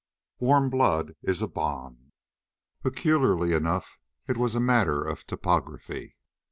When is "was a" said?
4.35-4.59